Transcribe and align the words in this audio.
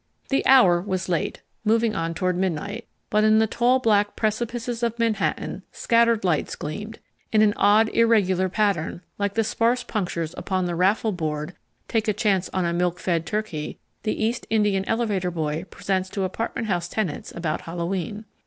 The 0.29 0.43
hour 0.47 0.81
was 0.81 1.09
late 1.09 1.43
moving 1.63 1.93
on 1.93 2.15
toward 2.15 2.35
midnight 2.35 2.87
but 3.11 3.23
in 3.23 3.37
the 3.37 3.45
tall 3.45 3.77
black 3.77 4.15
precipices 4.15 4.81
of 4.81 4.97
Manhattan 4.97 5.61
scattered 5.71 6.25
lights 6.25 6.55
gleamed, 6.55 6.97
in 7.31 7.43
an 7.43 7.53
odd, 7.55 7.87
irregular 7.93 8.49
pattern 8.49 9.03
like 9.19 9.35
the 9.35 9.43
sparse 9.43 9.83
punctures 9.83 10.33
on 10.33 10.65
the 10.65 10.73
raffle 10.73 11.11
board 11.11 11.53
"take 11.87 12.07
a 12.07 12.13
chance 12.13 12.49
on 12.49 12.65
a 12.65 12.73
Milk 12.73 12.99
Fed 12.99 13.27
Turkey" 13.27 13.77
the 14.01 14.25
East 14.25 14.47
Indian 14.49 14.83
elevator 14.85 15.29
boy 15.29 15.65
presents 15.69 16.09
to 16.09 16.23
apartment 16.23 16.65
house 16.67 16.87
tenants 16.87 17.31
about 17.35 17.61
Hallowe'en. 17.61 18.25